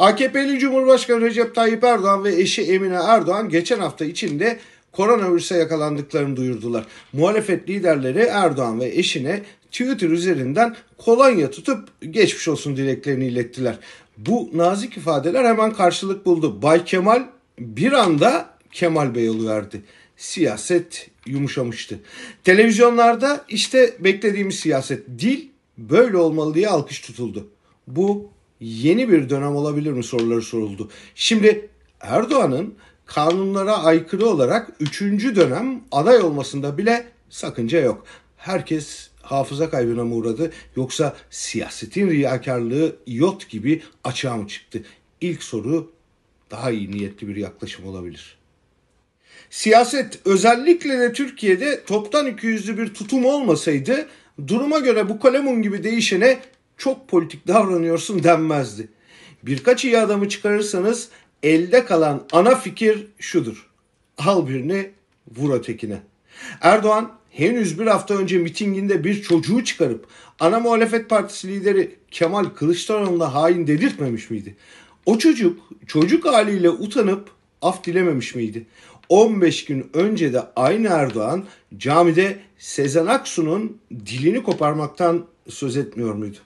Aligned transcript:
AKP'li 0.00 0.58
Cumhurbaşkanı 0.58 1.20
Recep 1.20 1.54
Tayyip 1.54 1.84
Erdoğan 1.84 2.24
ve 2.24 2.34
eşi 2.34 2.62
Emine 2.62 2.94
Erdoğan 2.94 3.48
geçen 3.48 3.78
hafta 3.78 4.04
içinde 4.04 4.58
koronavirüse 4.92 5.58
yakalandıklarını 5.58 6.36
duyurdular. 6.36 6.86
Muhalefet 7.12 7.68
liderleri 7.68 8.18
Erdoğan 8.18 8.80
ve 8.80 8.86
eşine 8.86 9.42
Twitter 9.70 10.10
üzerinden 10.10 10.76
kolonya 10.98 11.50
tutup 11.50 11.88
geçmiş 12.10 12.48
olsun 12.48 12.76
dileklerini 12.76 13.26
ilettiler. 13.26 13.78
Bu 14.18 14.50
nazik 14.54 14.96
ifadeler 14.96 15.44
hemen 15.44 15.72
karşılık 15.72 16.26
buldu. 16.26 16.62
Bay 16.62 16.84
Kemal 16.84 17.22
bir 17.58 17.92
anda 17.92 18.50
Kemal 18.72 19.14
Bey 19.14 19.46
verdi. 19.46 19.82
Siyaset 20.16 21.10
yumuşamıştı. 21.26 21.98
Televizyonlarda 22.44 23.44
işte 23.48 23.94
beklediğimiz 24.00 24.54
siyaset 24.54 25.08
dil 25.18 25.48
böyle 25.78 26.16
olmalı 26.16 26.54
diye 26.54 26.68
alkış 26.68 27.00
tutuldu. 27.00 27.48
Bu 27.86 28.30
yeni 28.60 29.08
bir 29.08 29.30
dönem 29.30 29.56
olabilir 29.56 29.92
mi 29.92 30.04
soruları 30.04 30.42
soruldu. 30.42 30.90
Şimdi 31.14 31.68
Erdoğan'ın 32.00 32.74
kanunlara 33.06 33.78
aykırı 33.78 34.26
olarak 34.26 34.70
üçüncü 34.80 35.36
dönem 35.36 35.80
aday 35.92 36.18
olmasında 36.18 36.78
bile 36.78 37.06
sakınca 37.30 37.80
yok. 37.80 38.04
Herkes 38.36 39.10
hafıza 39.22 39.70
kaybına 39.70 40.04
mı 40.04 40.14
uğradı 40.14 40.52
yoksa 40.76 41.16
siyasetin 41.30 42.10
riyakarlığı 42.10 42.96
iot 43.06 43.48
gibi 43.48 43.82
açığa 44.04 44.36
mı 44.36 44.48
çıktı? 44.48 44.82
İlk 45.20 45.42
soru 45.42 45.92
daha 46.50 46.70
iyi 46.70 46.90
niyetli 46.90 47.28
bir 47.28 47.36
yaklaşım 47.36 47.86
olabilir. 47.86 48.38
Siyaset 49.50 50.20
özellikle 50.24 50.98
de 50.98 51.12
Türkiye'de 51.12 51.84
toptan 51.84 52.26
ikiyüzlü 52.26 52.78
bir 52.78 52.94
tutum 52.94 53.24
olmasaydı 53.24 54.08
duruma 54.48 54.78
göre 54.78 55.08
bu 55.08 55.20
kalemun 55.20 55.62
gibi 55.62 55.84
değişene 55.84 56.38
çok 56.80 57.08
politik 57.08 57.48
davranıyorsun 57.48 58.22
denmezdi. 58.22 58.88
Birkaç 59.42 59.84
iyi 59.84 59.98
adamı 59.98 60.28
çıkarırsanız 60.28 61.08
elde 61.42 61.84
kalan 61.84 62.26
ana 62.32 62.54
fikir 62.54 63.06
şudur. 63.18 63.70
Al 64.18 64.48
birini 64.48 64.90
vur 65.36 65.54
ötekine. 65.54 65.98
Erdoğan 66.60 67.12
henüz 67.30 67.80
bir 67.80 67.86
hafta 67.86 68.14
önce 68.14 68.38
mitinginde 68.38 69.04
bir 69.04 69.22
çocuğu 69.22 69.64
çıkarıp 69.64 70.06
ana 70.38 70.60
muhalefet 70.60 71.10
partisi 71.10 71.48
lideri 71.48 71.96
Kemal 72.10 72.44
Kılıçdaroğlu'na 72.44 73.34
hain 73.34 73.66
dedirtmemiş 73.66 74.30
miydi? 74.30 74.56
O 75.06 75.18
çocuk 75.18 75.60
çocuk 75.86 76.24
haliyle 76.24 76.70
utanıp 76.70 77.30
af 77.62 77.84
dilememiş 77.84 78.34
miydi? 78.34 78.66
15 79.08 79.64
gün 79.64 79.90
önce 79.94 80.32
de 80.32 80.42
aynı 80.56 80.88
Erdoğan 80.88 81.44
camide 81.76 82.38
Sezen 82.58 83.06
Aksu'nun 83.06 83.78
dilini 83.90 84.42
koparmaktan 84.42 85.26
söz 85.48 85.76
etmiyor 85.76 86.14
muydu? 86.14 86.38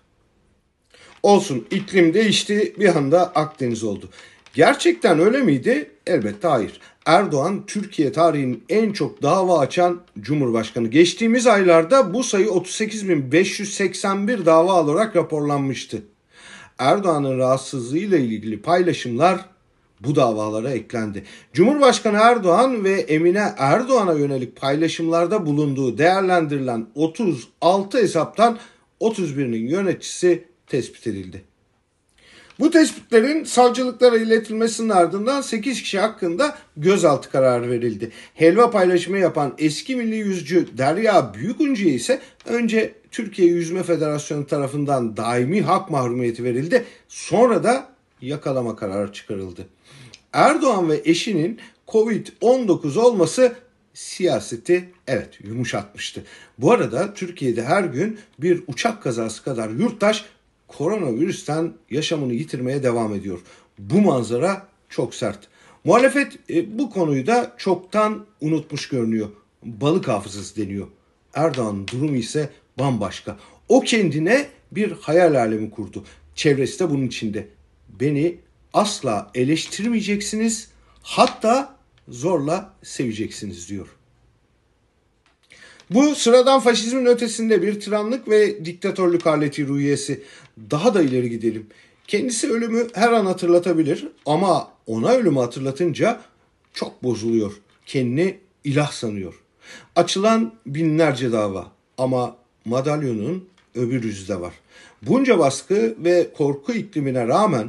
Olsun 1.25 1.67
iklim 1.71 2.15
değişti 2.15 2.75
bir 2.79 2.97
anda 2.97 3.33
Akdeniz 3.35 3.85
oldu. 3.85 4.09
Gerçekten 4.55 5.21
öyle 5.21 5.39
miydi? 5.39 5.91
Elbette 6.07 6.49
hayır. 6.49 6.81
Erdoğan 7.07 7.67
Türkiye 7.67 8.13
tarihinin 8.13 8.65
en 8.69 8.93
çok 8.93 9.23
dava 9.23 9.59
açan 9.59 10.01
Cumhurbaşkanı. 10.21 10.89
Geçtiğimiz 10.89 11.47
aylarda 11.47 12.15
bu 12.15 12.23
sayı 12.23 12.47
38.581 12.47 14.47
dava 14.47 14.83
olarak 14.83 15.17
raporlanmıştı. 15.17 16.03
Erdoğan'ın 16.79 17.39
rahatsızlığıyla 17.39 18.19
ilgili 18.19 18.63
paylaşımlar 18.63 19.41
bu 20.01 20.17
davalara 20.17 20.71
eklendi. 20.71 21.25
Cumhurbaşkanı 21.53 22.19
Erdoğan 22.21 22.85
ve 22.85 22.93
Emine 22.93 23.55
Erdoğan'a 23.59 24.13
yönelik 24.13 24.57
paylaşımlarda 24.57 25.47
bulunduğu 25.47 25.99
değerlendirilen 25.99 26.87
36 26.95 27.99
hesaptan 27.99 28.59
31'inin 29.01 29.69
yöneticisi 29.69 30.54
tespit 30.67 31.07
edildi. 31.07 31.45
Bu 32.61 32.71
tespitlerin 32.71 33.45
savcılıklara 33.45 34.17
iletilmesinin 34.17 34.89
ardından 34.89 35.41
8 35.41 35.83
kişi 35.83 35.99
hakkında 35.99 36.59
gözaltı 36.77 37.31
kararı 37.31 37.71
verildi. 37.71 38.11
Helva 38.35 38.71
paylaşımı 38.71 39.19
yapan 39.19 39.55
eski 39.59 39.97
milli 39.97 40.17
yüzücü 40.17 40.79
Derya 40.79 41.35
Büyükuncu'ya 41.35 41.95
ise 41.95 42.21
önce 42.47 42.95
Türkiye 43.11 43.49
Yüzme 43.49 43.83
Federasyonu 43.83 44.47
tarafından 44.47 45.17
daimi 45.17 45.63
hak 45.63 45.91
mahrumiyeti 45.91 46.45
verildi. 46.45 46.85
Sonra 47.09 47.65
da 47.65 47.89
yakalama 48.21 48.77
kararı 48.77 49.13
çıkarıldı. 49.13 49.67
Erdoğan 50.33 50.91
ve 50.91 51.03
eşinin 51.05 51.59
Covid-19 51.89 52.99
olması 52.99 53.53
siyaseti 53.95 54.91
evet 55.07 55.39
yumuşatmıştı. 55.45 56.25
Bu 56.59 56.73
arada 56.73 57.15
Türkiye'de 57.15 57.63
her 57.63 57.85
gün 57.85 58.19
bir 58.39 58.63
uçak 58.67 59.03
kazası 59.03 59.45
kadar 59.45 59.71
yurttaş 59.71 60.25
koronavirüsten 60.69 61.73
yaşamını 61.91 62.35
yitirmeye 62.35 62.83
devam 62.83 63.15
ediyor. 63.15 63.41
Bu 63.79 64.01
manzara 64.01 64.69
çok 64.89 65.15
sert. 65.15 65.49
Muhalefet 65.85 66.51
e, 66.51 66.79
bu 66.79 66.91
konuyu 66.91 67.27
da 67.27 67.55
çoktan 67.59 68.27
unutmuş 68.41 68.89
görünüyor. 68.89 69.29
Balık 69.63 70.09
hafızası 70.09 70.57
deniyor. 70.57 70.87
Erdoğan 71.35 71.89
durumu 71.89 72.17
ise 72.17 72.51
bambaşka. 72.79 73.39
O 73.69 73.81
kendine 73.81 74.47
bir 74.73 74.93
hayal 74.93 75.35
alemi 75.35 75.71
kurdu. 75.71 76.05
Çevresi 76.35 76.81
de 76.81 76.91
bunun 76.91 77.07
içinde. 77.07 77.49
Beni 78.01 78.39
asla 78.73 79.31
eleştirmeyeceksiniz. 79.35 80.69
Hatta 81.03 81.77
zorla 82.09 82.75
seveceksiniz 82.83 83.69
diyor. 83.69 83.89
Bu 85.91 86.15
sıradan 86.15 86.61
faşizmin 86.61 87.07
ötesinde 87.07 87.63
bir 87.63 87.81
tiranlık 87.81 88.29
ve 88.29 88.65
diktatörlük 88.65 89.27
aleti 89.27 89.67
ruhiyesi. 89.67 90.23
Daha 90.71 90.95
da 90.95 91.03
ileri 91.03 91.31
gidelim. 91.31 91.67
Kendisi 92.07 92.53
ölümü 92.53 92.87
her 92.95 93.13
an 93.13 93.27
hatırlatabilir 93.27 94.09
ama 94.27 94.69
ona 94.87 95.13
ölümü 95.13 95.39
hatırlatınca 95.39 96.21
çok 96.75 97.03
bozuluyor. 97.03 97.53
Kendini 97.87 98.39
ilah 98.65 98.93
sanıyor. 98.93 99.35
Açılan 99.97 100.55
binlerce 100.67 101.33
dava 101.33 101.73
ama 101.99 102.37
madalyonun 102.65 103.49
öbür 103.75 104.05
yüzü 104.05 104.29
de 104.29 104.41
var. 104.41 104.55
Bunca 105.03 105.39
baskı 105.39 105.95
ve 105.99 106.31
korku 106.37 106.73
iklimine 106.73 107.27
rağmen 107.27 107.69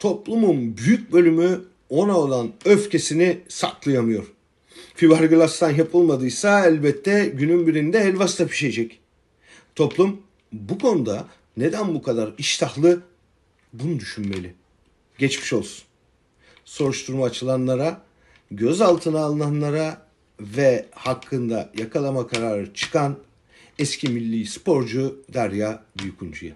toplumun 0.00 0.76
büyük 0.76 1.12
bölümü 1.12 1.60
ona 1.88 2.18
olan 2.18 2.52
öfkesini 2.64 3.38
saklayamıyor. 3.48 4.24
Fiberglass'tan 4.94 5.70
yapılmadıysa 5.70 6.66
elbette 6.66 7.32
günün 7.34 7.66
birinde 7.66 8.04
helvası 8.04 8.44
da 8.44 8.48
pişecek. 8.48 9.00
Toplum 9.74 10.20
bu 10.52 10.78
konuda 10.78 11.28
neden 11.56 11.94
bu 11.94 12.02
kadar 12.02 12.30
iştahlı 12.38 13.02
bunu 13.72 14.00
düşünmeli. 14.00 14.54
Geçmiş 15.18 15.52
olsun. 15.52 15.84
Soruşturma 16.64 17.24
açılanlara, 17.24 18.02
gözaltına 18.50 19.20
alınanlara 19.20 20.06
ve 20.40 20.86
hakkında 20.90 21.72
yakalama 21.78 22.26
kararı 22.26 22.74
çıkan 22.74 23.16
eski 23.78 24.08
milli 24.08 24.46
sporcu 24.46 25.24
Derya 25.34 25.84
Büyükuncu'ya. 25.98 26.54